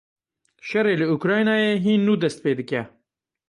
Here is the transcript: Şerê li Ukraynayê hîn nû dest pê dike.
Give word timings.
Şerê 0.67 0.93
li 0.99 1.05
Ukraynayê 1.15 1.73
hîn 1.83 2.01
nû 2.05 2.13
dest 2.21 2.39
pê 2.43 2.51
dike. 2.59 2.81